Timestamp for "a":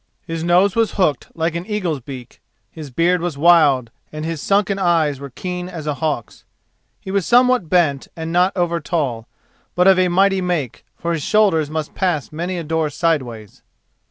5.85-5.93, 9.99-10.07, 12.57-12.63